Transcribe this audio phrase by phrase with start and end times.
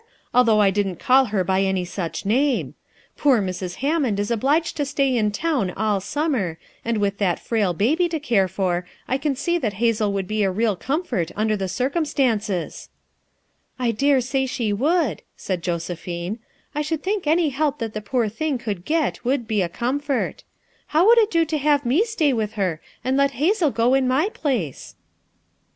[0.33, 2.73] although I didn't call her by any such name.
[3.17, 3.75] Poor Mrs.
[3.85, 8.09] Ham mond is obliged to stay in town all summer, and with that frail baby
[8.09, 11.67] to care for I can see that Hazel would be a real comfort, under the
[11.67, 12.89] circumstances."
[13.77, 16.39] "I dare say she would," said Josephine.
[16.73, 20.43] "I should think any help that the poor thing could get would be a comfort.
[20.87, 22.81] How would it do to 48 FOUR MOTHERS AT CHAUTAUQUA have me stay with her
[23.03, 24.95] and let Hazel go in my place!"